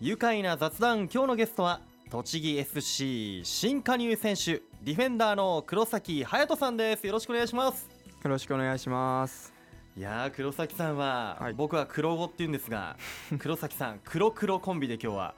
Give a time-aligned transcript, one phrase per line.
[0.00, 7.04] 愉快な雑談今日のゲストは栃木 SC 新加入選手ディフェンダーの黒崎隼人さんです。
[7.04, 7.88] よろしくお願いします。
[8.22, 9.52] よろしくお願いします。
[9.96, 11.52] いやー黒崎さんは、はい。
[11.52, 12.96] 僕は黒子って言うんですが
[13.40, 15.34] 黒崎さん黒黒コンビで今日は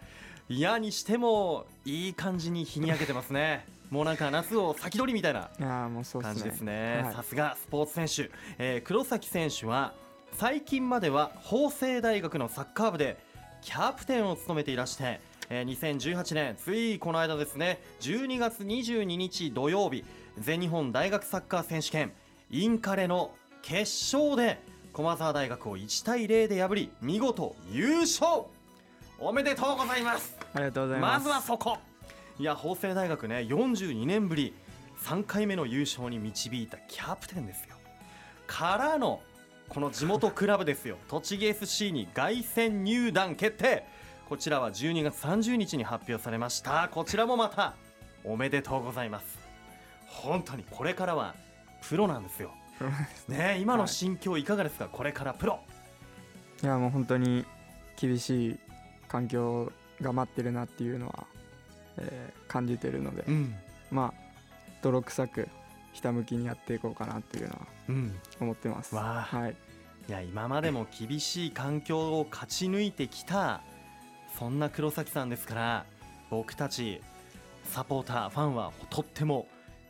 [0.50, 3.64] 嫌にしてもいい感じに日に焼けてますね。
[3.88, 6.40] もうなんか夏を先取りみたいないやーもうそうですね。
[6.42, 7.00] 感じですね。
[7.02, 7.14] はい。
[7.14, 9.94] さすがスポーツ選手、えー黒崎選手は
[10.34, 13.29] 最近までは法政大学のサッカー部で
[13.62, 15.64] キャプテンを務めていらして、えー
[15.98, 20.04] 2018年ついこの間ですね12月22日土曜日
[20.38, 22.12] 全日本大学サッカー選手権
[22.50, 23.80] インカレの決
[24.16, 24.60] 勝で
[24.92, 28.42] 駒澤大学を1対0で破り見事優勝!
[29.18, 30.36] おめでとうございます!
[30.54, 31.78] ありがとうございまますずはそこ!
[32.38, 34.54] いや法政大学ね42年ぶり
[35.04, 37.76] 3回目の優勝に導いたキャプテンですよ。
[38.46, 39.20] からの
[39.70, 40.96] この地元クラブですよ。
[41.06, 43.86] 栃木 SC に凱旋入団決定。
[44.28, 46.88] こちらは12月30日に発表されました。
[46.90, 47.76] こちらもまた
[48.24, 49.38] おめでとうございます。
[50.08, 51.36] 本当にこれからは
[51.88, 52.50] プロなんですよ。
[53.28, 53.58] ね。
[53.60, 55.60] 今の心境いかがですか、これからプロ。
[56.64, 57.44] いやもう本当に
[57.96, 58.58] 厳しい
[59.06, 61.26] 環境が待ってるなっていうのは、
[61.96, 63.54] えー感じてるので、うん。
[63.92, 64.32] まあ
[64.82, 65.48] 泥臭く
[66.00, 67.58] ひたむきにやっていこうかなっていうのは
[67.90, 68.18] うん。
[68.40, 68.94] 思ってます。
[68.94, 69.36] わあ。
[69.36, 69.56] はい。
[70.08, 73.60] いや今までも厳しい環境を勝ち抜いてきた
[74.38, 75.84] そんな黒崎さんですから
[76.30, 77.02] 僕たち
[77.64, 79.46] サポーターファンはとっても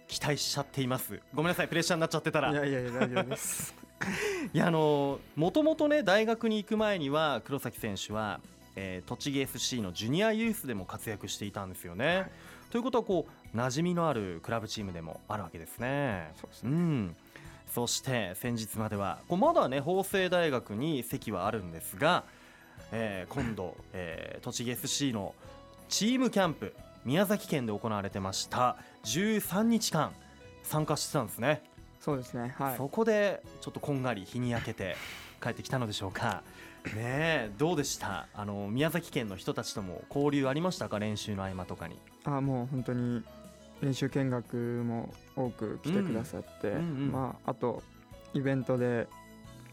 [0.08, 1.20] 期待しちゃっています。
[1.32, 2.50] ごめんなさいプレッシャーになっちゃってたら。
[2.50, 3.72] いやいやいや大丈夫です。
[4.52, 8.40] いやあのもともとね大学に行く前には黒崎選手は、
[8.74, 12.28] えー栃木 FC のジュニアユースでも活躍していたんですよね。
[12.70, 16.32] ということはこう馴染みのあるクラブチームでもあるわけですね。
[16.40, 17.16] そうですねうん、
[17.74, 22.24] そして先日まではこうまだね法政大学に席はあるんですが、
[22.92, 25.34] えー今度、えー栃木 FC の
[25.88, 30.12] チームキャンプ宮崎県で行われてました13日間
[30.62, 31.62] 参加してたんですね。
[32.00, 34.96] そうですねはいそこでちょっとこんがり日に焼けて
[35.42, 36.42] 帰ってきたのでしょうか。
[36.86, 38.26] ねえどうでした？
[38.32, 40.98] あの宮崎県の人たちとも交流ありましたか？
[40.98, 41.98] 練習の合間とかに。
[42.24, 43.22] あもう本当に
[43.80, 47.12] 練習見学も多く来てくださって、うんうんうん。
[47.12, 47.82] まあ、あと
[48.34, 49.08] イベントで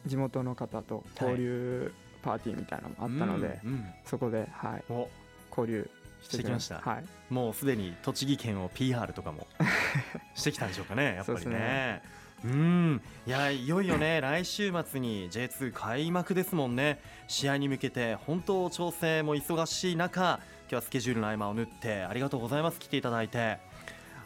[0.05, 1.91] 地元の方と交流
[2.21, 5.09] パーティーみたいなのもあったので、うんうんそこで、はい、お。
[5.57, 5.89] 交流
[6.21, 6.79] してきました。
[6.79, 9.47] はい、もうすでに栃木県を PR とかも
[10.35, 11.51] してきたんでしょうかねやっぱりね。
[11.51, 12.01] ね。
[12.45, 13.01] うん。
[13.25, 17.01] いやいよいよね 来週末に J2 開幕ですもんね。
[17.27, 22.79] 試合に向けて本当調整も忙しい中今日はスケジュールの合間を縫ってありがとうございます。
[22.79, 23.57] 来ていただいて。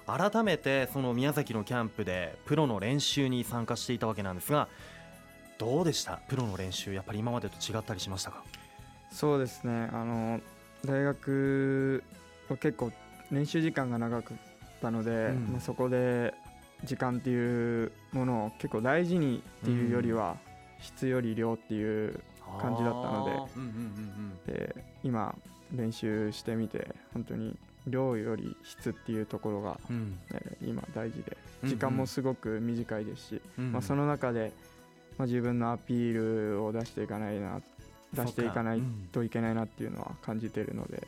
[0.07, 4.68] 改めてその宮崎のキャンプでプロの練習に参加していたわけなんですが
[5.59, 6.18] どうでした？
[6.28, 8.44] プロの練習やっぱり今までと違ったりしましたか？
[9.12, 9.90] そうですね。
[9.94, 10.41] あの
[10.84, 12.03] 大学
[12.50, 12.91] は結構
[13.29, 14.38] 練習時間が長かっ
[14.81, 15.47] たので、うん。
[15.52, 16.34] まあ、そこで
[16.84, 20.38] 時間っていうものを結構大事にっていうよりは、
[20.79, 22.19] 質より量っていう
[22.59, 24.56] 感じだったのでうんうんうんうん。
[24.58, 25.35] で今
[25.74, 27.56] 練習してみて本当に
[27.88, 30.18] 量より質っていうところが、うん。
[30.34, 33.72] えー今大事でうん時間もすごく短いですし、うん。
[33.72, 34.52] まあ、その中で、
[35.18, 37.62] まあ、自分のアピールを出していかないな
[38.14, 41.02] 出していかないといけないなっていうのは感じてるので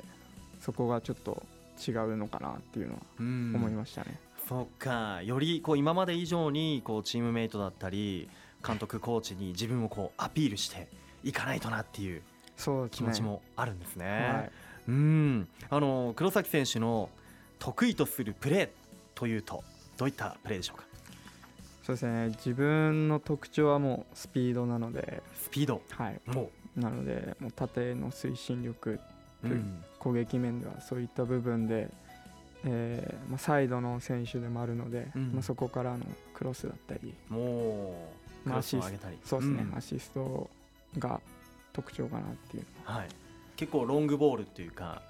[0.62, 1.44] そこがちょっと
[1.85, 3.53] 違うのかなっていうのはうん。
[3.56, 4.18] 思いましたね。
[4.47, 5.22] そっか。
[5.24, 8.30] よりこう今まで以上にこうチームメイトだったり
[8.66, 10.88] 監督コーチに自分をこうアピールして
[11.24, 12.22] いかないとなっていう
[12.57, 12.89] そうね。
[12.91, 14.05] 気持ちもあるんですね。
[14.05, 14.51] はい。
[14.87, 15.47] うん。
[15.69, 17.09] あの黒崎選手の
[17.59, 18.69] 得意とするプレー
[19.15, 19.63] というと
[19.97, 20.85] どういったプレーでしょうか？
[21.83, 22.27] そうですね。
[22.27, 25.81] 自分の特徴はもうスピードなので、スピード。
[25.89, 28.99] はい、もなのでもう縦の推進力
[29.43, 29.83] う、うん。
[29.99, 31.89] 攻撃面ではそういった部分で、
[32.65, 35.31] えーまあ、サイドの選手でもあるので、うん。
[35.33, 38.09] まあ、そこからのクロスだったりも
[38.41, 39.17] うクまあロスを上げたり。
[39.23, 39.77] そうですね、ん。
[39.77, 40.49] アシスト
[40.97, 41.21] が
[41.73, 43.00] 特徴かなっていうのは。
[43.00, 43.07] はい、
[43.56, 45.01] 結構ロングボールっていうか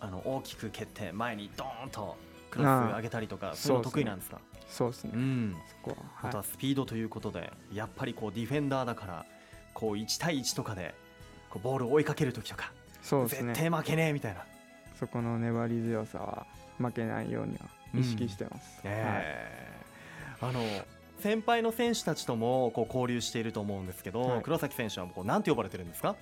[0.00, 2.16] あの大きく蹴って前にドーンと
[2.50, 2.66] クロス
[2.96, 4.40] 上げたりとかそういうの得意なんですか？
[4.68, 5.56] そうですね、うん。
[5.82, 9.26] そこは、はあとはスピードということでやっぱりこうディフェンダーだから
[9.74, 10.94] こう1対1とかで
[11.50, 12.68] こうボールを追いかけるときとか、い、
[13.02, 13.48] そうですね。
[13.54, 14.44] 絶対負けねえみたいな、
[14.98, 16.46] そこの粘り強さは
[16.78, 19.82] 負けないようには意識してます、はい、え。
[20.40, 20.60] ーあの
[21.20, 24.42] 先輩の選手たちともこう交流していると思うんですけど、はい。
[24.42, 26.16] 黒崎選手はこうなんて呼ばれてるんですか？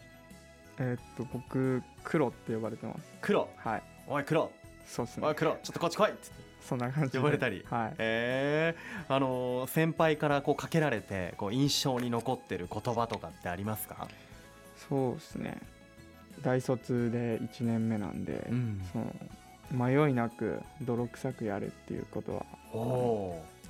[0.78, 3.00] えーっと僕黒って呼ばれてます。
[3.20, 3.48] 黒。
[3.56, 3.82] はい。
[4.06, 4.50] おい黒。
[4.86, 5.26] そうですね。
[5.26, 5.52] おい黒。
[5.52, 6.12] ちょっとこっち来い。
[6.60, 7.18] そんな感じで。
[7.18, 7.64] 呼ばれたり。
[7.68, 7.94] はい。
[7.98, 14.08] えー、あの先輩からこうかけられてこう印象に残ってる言葉とかってありますか？
[14.88, 15.58] そうですね。
[16.42, 18.80] 大卒で1年目なんで、うん。
[18.92, 19.14] その
[19.70, 22.46] 迷いなく泥臭くやれっていうことは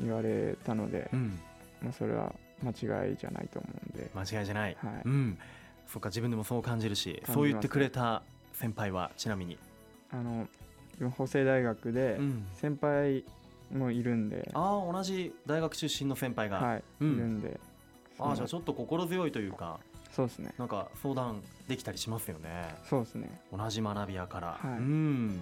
[0.00, 1.39] 言われたのでー、う、ん。
[1.83, 5.03] まあ、それは間違いじゃないと思うんで、間違いじゃない、はい。
[5.05, 5.39] うん。
[5.87, 8.23] そっか自分でもそう感じるしそう言ってくれた
[8.53, 9.59] 先輩はちなみに、
[10.11, 10.49] あの
[11.17, 13.25] 法政大学でうん、先輩
[13.73, 17.15] もいるんで、ああ同じ大学出身の先輩が、はい、うん。
[17.15, 17.61] いるんで。
[18.21, 19.79] ああじゃあちょょっと心強いというか
[20.11, 20.53] そうですね。
[20.59, 22.75] なんか相談できたりしますよね。
[22.89, 23.41] そうですね。
[23.56, 24.79] 同じ学び屋から、はい。
[24.79, 25.41] うん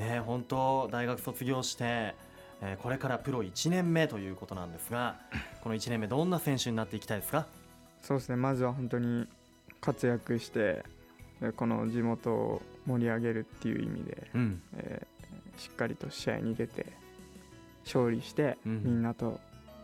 [0.00, 1.84] ね本当大学卒業して、
[2.62, 5.18] えーこれからプロ1年目ということなんですが
[5.62, 7.46] この1年目どんな選手になっていきたいですか？
[8.02, 9.26] そうですねまずは本当に
[9.80, 10.84] 活躍して
[11.40, 14.62] でこの地元を盛り上げるっていう意味で、うん。
[14.76, 15.20] えー
[15.58, 16.86] しっかりと試合に出て
[17.84, 18.82] 勝利して、うん。
[18.82, 19.38] みんなと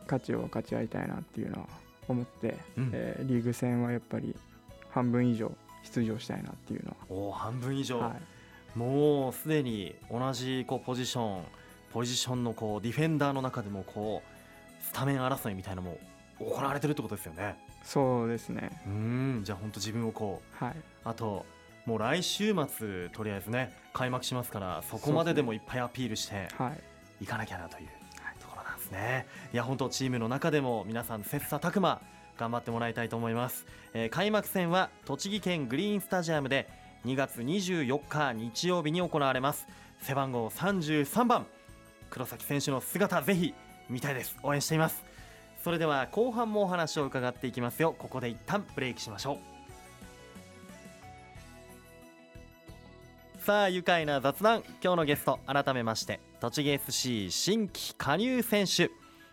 [0.04, 1.68] 勝ちを分かち合いたいなっていうのは
[2.08, 2.90] 思って、うん。
[2.94, 4.34] えーリーグ戦はやっぱり
[4.90, 5.52] 半分以上
[5.82, 8.22] 出場したいなっていうのおー半分以上、は、はい、
[8.76, 11.44] もうすでに同じこうポジション
[11.93, 15.99] ポジションのこうディフェンダーの中でもこうスタメン争いみたいなのも
[16.38, 17.56] 行われてるってことですよね。
[17.82, 18.70] そうですね。
[18.87, 20.76] うんじゃあ本当自分をこうはい。
[21.05, 21.46] あと
[21.87, 26.73] もう来週末とりあえずね開幕しますからそこまででもいっぱいアピールしては
[27.20, 27.25] い。
[27.25, 27.88] いかなきゃなという
[28.40, 29.26] ところなんですね。
[29.55, 32.02] いや本当チームの中でも皆さん切磋琢磨
[32.37, 33.64] 頑張ってもらいたいと思います、
[33.94, 36.69] えー開幕戦は栃木県グリーンスタジアムで
[37.06, 39.69] 2月24日日曜日に行われます。
[40.00, 41.47] 背番号33番
[42.11, 43.55] 黒崎選手の姿ぜひ
[43.88, 44.37] 見たいです。
[44.43, 45.05] 応援しています。
[45.62, 47.94] それでは後半もお話を伺っていきますよ。
[47.97, 49.38] ここで一旦ブレイクしましょう。
[53.41, 54.64] さあ愉快な雑談。
[54.82, 58.91] 今日のゲスト改めまして栃木 FC 新規加入選手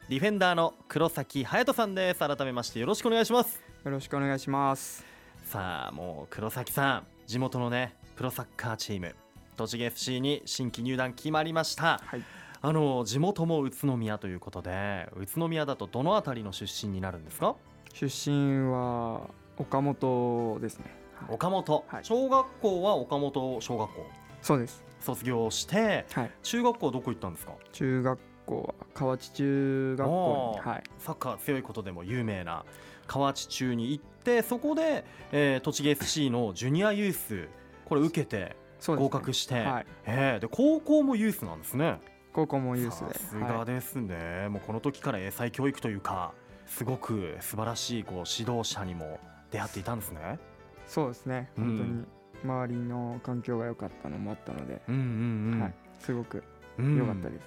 [0.09, 2.19] ディフェンダーの黒崎隼人さんです。
[2.19, 3.63] 改めましてよろしくお願いします。
[3.83, 5.03] よろしくお願いします。
[5.45, 9.15] さあもう黒崎さん地元のねプロサッカーチーム
[9.55, 12.01] 栃木 FC に新規入団決まりました。
[12.03, 12.23] はい。
[12.61, 17.55] あの地元も宇都宮ということで宇都宮だとどの辺りの出身になるんですか？
[17.93, 20.85] 出身は岡本ですね、
[21.27, 21.35] はい。
[21.35, 22.05] 岡本、はい。
[22.05, 24.05] 小学校は岡本小学校。
[24.41, 24.83] そうです。
[25.01, 26.31] 卒業してはい。
[26.41, 27.53] 中学校どこ行ったんですか？
[27.73, 30.69] 中学校は河内中学校に。
[30.69, 30.83] はい。
[30.99, 32.65] サッカー強いことでも有名な
[33.07, 37.47] 河内中に行ってそこで、えー栃木 FC のジュニアユース
[37.85, 38.55] これ受けて
[38.85, 39.85] 合格して、はい。
[40.05, 40.39] えー。
[40.39, 41.99] で高校もユースなんですね。
[42.33, 43.13] 高校もユースで。
[43.13, 46.33] さすがはいですね、もうこの時から英才教育というか
[46.65, 49.19] すごく素晴らしいこう指導者にも
[49.51, 50.39] 出会っていたんですね。
[50.87, 51.49] そうですね。
[51.57, 51.63] うん。
[51.65, 52.05] 本当に
[52.43, 56.43] 周りの環境が良かったのもあったので、うんうんうん、はい、すごく
[56.77, 56.97] うん。
[56.97, 57.43] 良かったです、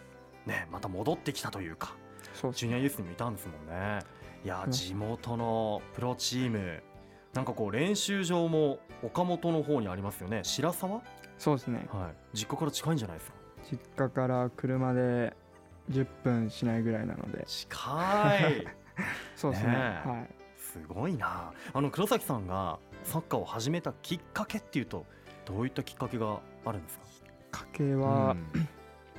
[0.46, 1.94] ねまた戻ってきたというか
[2.32, 4.00] そうですジュニアユースにもいたんですもんね
[4.46, 4.70] いやうん。
[4.70, 6.81] 地元のプロチーム。
[7.34, 10.40] なんかこう練習場も岡本の方にありますよね。
[10.44, 11.02] 白沢？
[11.37, 11.87] そうですね。
[11.93, 12.14] はい。
[12.32, 13.37] 実家から近いんじゃないですか？
[13.70, 15.37] 実家から車で
[15.90, 17.44] 10分しないぐらいなので。
[17.46, 18.66] 近い。
[19.34, 19.72] そうですね。
[19.72, 20.08] ねえ。
[20.08, 20.28] はい。
[20.56, 21.52] すごいな。
[21.75, 25.04] あの黒崎さんがサッカーを始めたきっかけっていうと
[25.44, 27.04] どういったきっかけがあるんですか？
[27.50, 28.37] 家系は、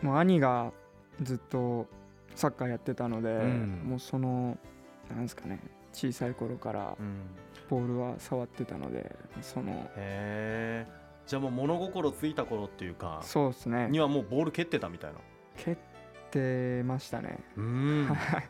[0.02, 0.72] もう兄が
[1.22, 1.88] ずっと
[2.34, 3.82] サッカーやってたので、うん。
[3.84, 4.58] もうその
[5.16, 5.60] なんですかね。
[5.94, 6.96] 小さい頃から
[7.70, 10.88] ボールは触ってたのでそのへえ
[11.26, 13.88] じゃあもう物心ついた頃っていうかそうですね。
[13.90, 15.20] にはもうボール蹴ってたみたいな？
[15.58, 15.78] 蹴っ
[16.32, 17.40] てましたね。
[17.56, 18.06] うん。
[18.06, 18.50] はい。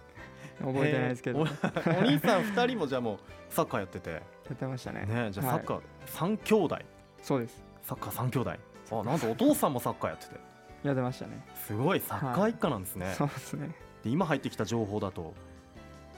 [0.60, 1.40] 覚えてないですけど。
[1.40, 4.22] お お兄さん2人もじゃあもうサッカーやってて。
[4.52, 5.06] ってましたね。
[5.06, 5.64] ねじゃあサはい。
[5.64, 6.78] ッカー3兄弟。
[7.22, 7.64] そうです。
[7.84, 8.52] サッカー3兄弟。
[8.92, 10.40] あなんとお父さんもサッカーやってて。
[10.84, 11.44] やってましたね。
[11.56, 13.72] すごいサッカー一家なんですね、そうですね。
[14.04, 15.34] で今入ってきた情報だと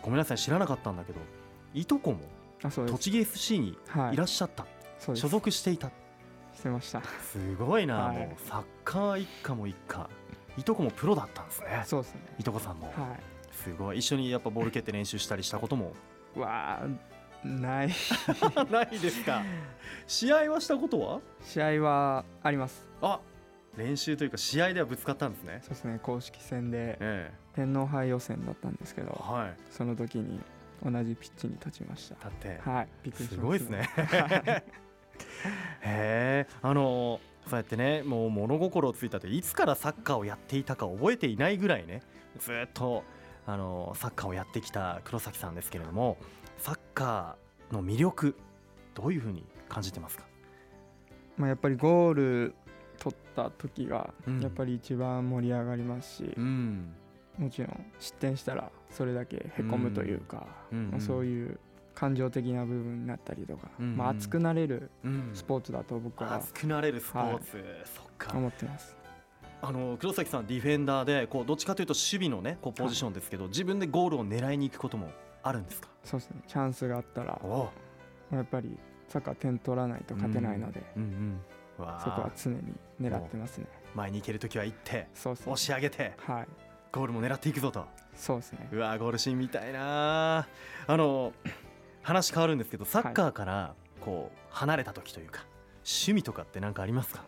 [0.02, 1.20] ごめんなさい知らなかったんだけど
[1.74, 2.20] いとこも
[2.88, 4.66] 栃木 FC にはいいらっしゃった、
[4.98, 5.22] そうです。
[5.22, 5.92] 所属していた。
[6.54, 7.02] してました。
[7.22, 8.18] すごいな、はい。
[8.18, 10.10] もうサッカー一家も一家。
[10.58, 11.84] いとこもプロだったんですね。
[11.86, 12.22] そうですね。
[12.38, 13.16] いとこさんも、は
[13.52, 14.00] すごい。
[14.00, 15.94] 一緒にやっぱボール蹴って練習したりしたことも？
[16.36, 17.90] いわあない。
[18.70, 19.42] ないですか。
[20.06, 21.22] 試合はしたことは？
[21.42, 22.90] 試合はあります。
[23.02, 23.22] あ
[23.80, 25.60] 練習というか試合ではぶつかったんですね。
[25.62, 26.00] そうですね。
[26.04, 29.54] 公式戦でえ天皇杯予選だったんですけえどはい。
[29.72, 30.40] その時に
[30.84, 32.16] 同じピッチに立ちました。
[32.16, 32.60] だって。
[32.64, 33.12] はい。
[33.14, 33.90] すすごいですね。
[33.96, 34.64] はい。
[35.82, 36.48] へえ。
[36.62, 42.02] あのそうやってねもう物心ついたっていつからサッカーをやっていたか覚えていないぐらいね
[42.38, 43.04] ずっと
[43.48, 46.18] あのサッカーをやってきた黒崎さんですけれども
[46.58, 48.36] サッカーの魅力
[48.94, 50.26] どういうふうに感じてますか？
[51.38, 52.56] まあやっぱりゴール
[53.00, 54.42] 取った時がうん。
[54.42, 56.94] やっぱり一番盛り上がりますし、ん。
[57.38, 60.78] もちろん失点したらそれだけへこむというか、うん。
[60.78, 61.60] うんまあそういう
[61.96, 63.98] 感情的な部分になったりとか、うんうん。
[63.98, 65.32] まあ、熱くなれるうん。
[65.34, 68.38] スポーツだと僕は熱くなれるスポーツ、そっか。
[68.38, 68.96] 思ってます。
[69.62, 75.10] あの黒崎さんディフェンダーでこうどっちかというと守備のねこうポジションですけど、自分でゴールを狙いに行くことも
[75.44, 75.90] あるんですか？
[76.06, 76.42] そうですね。
[76.48, 77.70] チャンスがあったらお
[78.32, 78.78] やっぱり
[79.10, 81.40] サッカー点取らないと勝てないので、うんうんわあ
[82.04, 83.68] そこは常に狙ってますね。
[83.96, 86.48] 前に行けるときは行ってそう押し上げてはい。
[86.92, 87.86] ゴールも狙っていくぞと。
[88.16, 88.68] そうですね。
[88.72, 90.48] うわーゴールシーンみたいな
[90.88, 91.34] あの
[92.02, 95.46] 話変わるんですけどサッカーからこう離れた時というか
[95.78, 97.24] 趣味とかって何かありますか、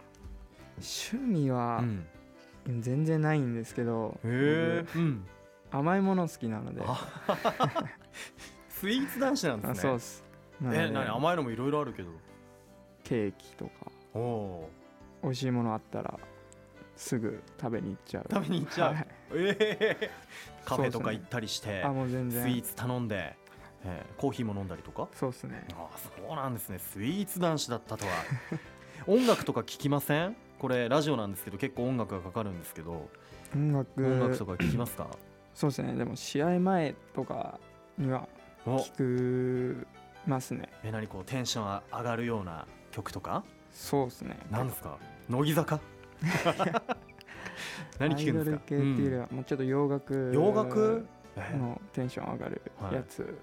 [0.78, 2.06] 趣味はん、
[2.80, 5.26] 全然ないんですけど、へえ、うん、
[5.72, 6.82] 僕甘いもの好きなので。
[6.86, 7.08] あ
[8.70, 9.72] スイーツ男子なんですね。
[9.72, 10.24] あそうです。
[10.64, 11.08] え何？
[11.16, 12.10] 甘いのもいろいろあるけど。
[13.04, 13.72] ケーキとか
[14.14, 14.70] おお
[15.24, 16.20] 美味しいものあったら
[16.96, 18.26] すぐ食べに行っちゃう。
[18.32, 18.94] 食べに行っちゃう。
[18.94, 19.08] はい。
[19.34, 20.12] ええ
[20.66, 23.36] カフェとか行ったりして、あもう全スイー然ツ頼んで、
[23.84, 25.08] えーコーヒーも飲んだりとか？
[25.14, 25.66] そうですね。
[25.74, 26.80] ああそうなんですね。
[26.80, 28.12] スイーツ男子だったとは。
[29.08, 30.36] 音楽とか聞きません？
[30.60, 33.10] これラジオなんですけど結構音楽がかかるんですけど。
[33.56, 34.06] 音楽。
[34.06, 35.08] 音楽とか聞きますか？
[35.56, 35.94] そうですね。
[35.96, 37.60] でも試合前とか
[37.98, 38.28] には
[38.66, 39.88] お聞く
[40.28, 40.70] ますね。
[40.84, 43.44] え何こうテンション上がるような曲とか？
[43.72, 44.38] そうですね。
[44.50, 44.98] なんですか？
[45.30, 45.80] 乃木坂？
[48.00, 48.52] 何聞くんですか？
[48.52, 51.08] アイドル系っていうよりはもうちょっと洋楽うん洋楽？
[51.38, 51.58] え？
[51.58, 52.62] のテンション上がる
[52.92, 53.38] やつ、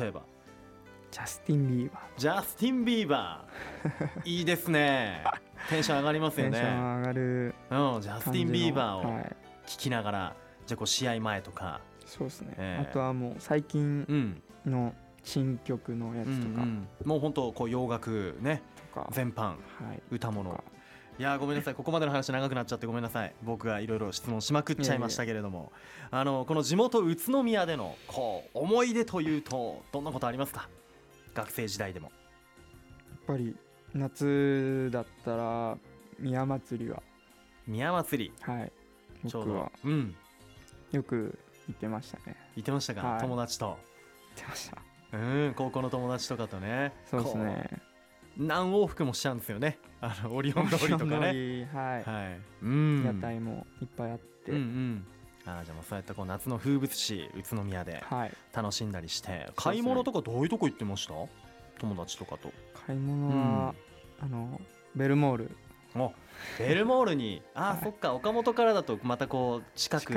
[0.00, 0.22] 例えば？
[1.10, 4.20] ジャスティン・ビーバジャスティン・ビーバー。
[4.24, 5.22] いいですね。
[5.68, 6.58] テンション上がりますーテよね。
[6.58, 9.36] ンション上がるうんジャスティン・ビーバーをはい。
[9.66, 10.36] 聞きながら
[10.66, 11.80] じゃあこう試合前とか。
[12.06, 12.86] そうですね、ええ。
[12.88, 14.42] あとはもう最近うん。
[14.64, 18.62] の新曲のやうんつとか、うんもう本当こう洋楽ね。
[18.71, 19.08] とか。
[19.10, 19.54] 全般は
[19.94, 20.02] い。
[20.10, 20.62] 歌物。
[21.18, 21.74] いやーごめんなさい。
[21.74, 23.34] ここまでの話長くなっちゃってごめんなさい。
[23.42, 25.72] 僕がいろいろ質問しまくっちゃいましたけれども。
[26.10, 30.68] あのこの地元宇都宮でのこう思い出というとどんなことありますか？
[31.34, 32.12] 学生時代でも。
[33.10, 33.56] やっぱり
[33.94, 35.76] 夏だったら
[36.18, 37.02] 宮祭りは。
[37.66, 38.32] 宮祭り。
[38.40, 38.72] はい。
[39.28, 39.52] ちょうど。
[39.52, 40.14] 僕はうん。
[40.92, 42.36] よく行ってましたね。
[42.56, 43.20] 行ってましたか、はい。
[43.20, 43.66] 友達と。
[43.66, 43.76] 行っ
[44.36, 44.78] てました。
[45.12, 46.94] うん高校の友達とかとね。
[47.10, 47.82] そうですね
[48.36, 49.78] 何往復もしちゃうんですよね。
[50.00, 51.32] あのオリオン通りとかね。
[51.32, 52.40] ねはい、はい。
[52.62, 53.04] うん。
[53.04, 55.06] 屋台もいっぱいあって、うんうん。
[55.44, 58.32] あーじゃあもうそうやってこう夏の風物詩宇都宮ではい。
[58.54, 59.28] 楽しんだりして。
[59.28, 59.52] そうですね。
[59.56, 61.14] 買い物とかどういうとこ行ってました？
[61.78, 62.52] 友達とかと。
[62.86, 63.28] 買い物
[63.66, 63.74] は、
[64.20, 64.60] あの
[64.94, 65.56] ベルモール。
[65.94, 66.10] お
[66.58, 67.42] ベルモールに。
[67.54, 67.84] あー、はい。
[67.84, 68.14] そっか。
[68.14, 70.12] 岡本からだとまたこう近く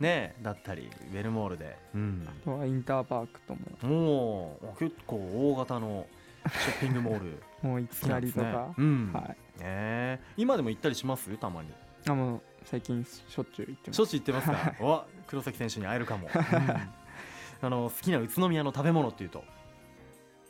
[0.00, 1.76] ねだったりベルモールで。
[1.94, 2.26] うん。
[2.26, 3.88] あとはインターパークとも。
[3.88, 6.06] もう結構大型の
[6.50, 9.24] ショッピングモール もう行好きったりとか、うんはい。
[9.28, 10.20] ねえ。
[10.36, 11.36] 今でも行ったりします？
[11.38, 11.70] たまに。
[12.06, 13.96] あもう最近しょっちゅう行ってます。
[13.96, 14.74] しょっちゅう行ってますか？
[14.80, 17.66] お黒崎選手に会えるかも、 うん。
[17.66, 19.42] あの好きな宇都宮の食べ物っていうと？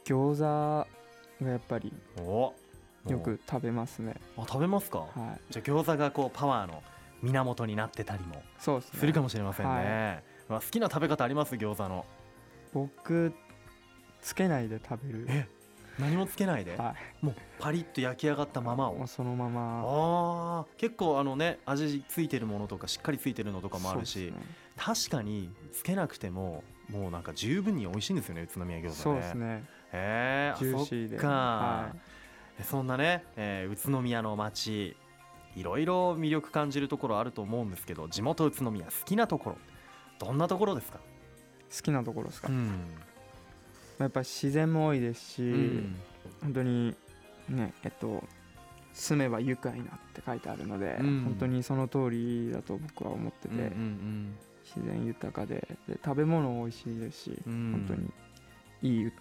[0.05, 2.55] 餃子がやっぱりお
[3.09, 4.15] よく食べますね。
[4.37, 5.07] あ食べますか、は
[5.39, 5.53] い。
[5.53, 6.83] じゃあ餃子がこうパワーの
[7.23, 11.55] 源になってたりもするかもしれませんね、はまあ好きな食べ方あります？
[11.55, 12.05] 餃子の。
[12.75, 13.33] 僕
[14.21, 15.27] つけないで食べる。
[15.29, 15.49] え
[15.99, 19.07] 何もつけないで、はもうパリッと焼き上がったままを。
[19.07, 19.83] そのまま。
[19.85, 20.67] あー。
[20.77, 24.33] 結構あのね味ついてるものとかしっかりついてるのとかもあるし、ね
[24.77, 28.95] 確かにつけなくてももうなんか十分に美味しいんですよね宇都宮餃子ね。
[28.95, 29.65] そうですね。
[29.93, 31.17] へえジューシーで。
[31.17, 31.95] そっか、は
[32.63, 34.97] そんなね、えー宇都宮の街
[35.57, 39.59] いろいろ魅力感じるところあると思うんですけど地元宇都宮好きなところ
[40.19, 42.71] どんなところですか、い好きなところですか、ん
[43.99, 45.97] やっぱ自然も多いですし、うん。
[46.43, 46.95] 本当に
[47.49, 48.23] ねえっと
[48.93, 51.25] 住めば愉快なって書いてあるので、うん。
[51.25, 54.39] 本当にその通りだと僕は思ってて、うんうん
[54.77, 57.53] 自然豊かでで食べ物美味しいですし、うん。
[57.53, 57.97] うん本
[58.83, 59.13] 当にいい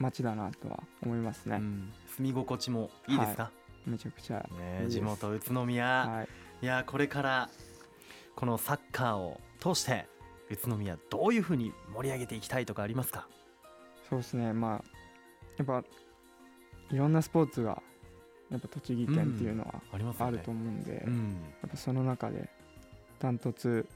[0.00, 1.92] 街だなとは思いますね、うん。
[2.16, 3.50] 住み心地もいいですか、
[3.86, 6.28] めちゃくちゃね地元宇都宮、はい。
[6.62, 7.48] いやこれから
[8.34, 10.06] このサッカーを通して
[10.50, 13.28] 宇都宮どういうふうに盛り上げていきたいとかありますか？
[14.08, 14.52] そうですね。
[14.52, 14.84] まあ
[15.58, 15.84] やっぱ
[16.90, 17.82] いろんなスポーツが
[18.50, 19.82] やっぱ栃木県っていうのは
[20.20, 21.36] あると思うんで、やうん。
[21.66, 22.48] っぱその中で
[23.18, 23.86] ダントツ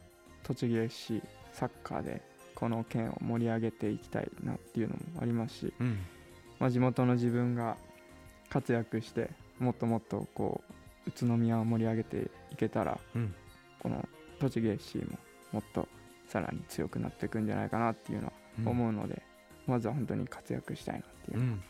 [0.42, 2.20] 栃木 FC サッカーで
[2.54, 5.98] この県を盛り上げていきたいなっていうのもありますし、うん。
[6.58, 7.76] まあ、地元の自分が
[8.50, 10.62] 活躍してもっともっとこ
[11.06, 13.34] う宇都宮を盛り上げていけたらうん。
[13.78, 14.06] この
[14.38, 15.18] 栃木 FC も
[15.52, 15.88] もっと
[16.28, 19.22] さらに強くなっていくんじゃないかなっていうのはうん思うので、
[19.66, 21.60] まずは本当に活躍したいなっていう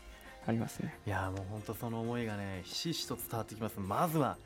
[0.45, 0.97] ありますね。
[1.05, 3.79] いやもう本当その思いがねひしひしと伝わってきます。
[3.79, 4.37] まずは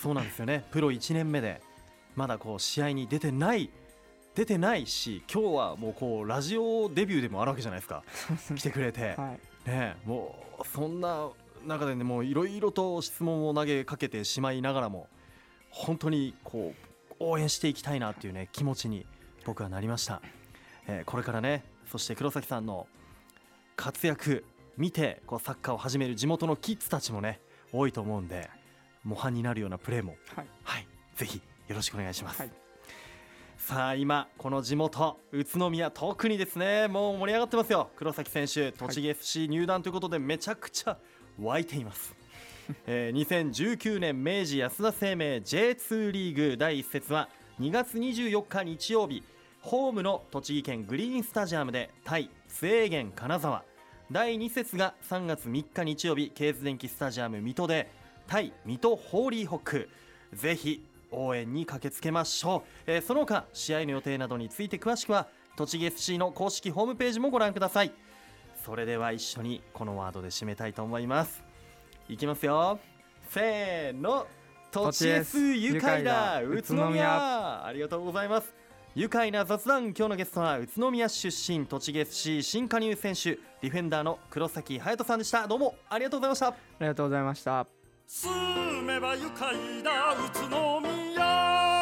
[0.00, 0.64] そうなんですよね。
[0.70, 1.60] プロ1年目で
[2.14, 3.70] まだこう試合に出てない
[4.34, 8.04] 出てないし今日はもうこうラジオデビューでもあるわけじゃないですか。
[8.54, 9.34] 来てくれて、は
[9.66, 9.68] い。
[9.68, 11.28] ねもうそんな
[11.66, 15.08] 中でねもういろいろと質問を投げかけてしまいながらも
[15.70, 19.06] 本当にこう応援していきたいなっていうね気持ちに
[19.44, 20.20] 僕はなりました、
[20.86, 22.86] えーこれからねそして黒崎さんの
[23.76, 24.44] 活躍
[24.76, 27.40] 見てこうサッカーを始める地元のキッズたちもね
[27.72, 28.50] 多いと思うんで
[29.04, 30.46] 模範になるようなプレーもはい。
[30.64, 32.50] はいぜひよろしくお願いします、はい。
[33.56, 37.90] さあ今この地元宇都宮特にですねもう盛り上がってますよ。
[37.96, 40.98] 黒崎選手栃木 FC 入団ということでめちゃくちゃ
[41.40, 42.14] 湧いています、
[42.86, 47.28] えー2019年明治安田生命 J2 リーグ第1節は
[47.60, 49.22] 2月24日日曜日
[49.66, 53.64] ホームの栃木県グリーンスタジアムで対スウェーゲン金沢。
[54.12, 57.90] 第2節が3月3日日曜日ケーズ電機スタジアム水戸で
[58.28, 59.88] 対水戸ホーリーホック。
[60.32, 67.90] ぜひ応援に駆けつけましょう、えーその他試合の予定などについて詳しくは栃木 FC の公式ホームページもご覧ください。
[68.64, 71.42] それでは一緒にこのワードで締めたいと思います。
[72.08, 72.78] いきますよ。
[73.30, 74.28] せーの。
[74.70, 76.40] 栃木 S 愉快だ。
[76.40, 77.66] 宇都宮。
[77.66, 78.65] ありがとうございます
[78.96, 85.46] 愉快な雑談今日のゲストは宇都宮出身栃木 FC 新加入選手ディフェンダーの黒崎隼人さんでした。
[85.46, 86.46] どうもありがとうございました。
[86.48, 87.66] ありがとうございました。
[88.06, 91.75] 住めば愉快だ宇都宮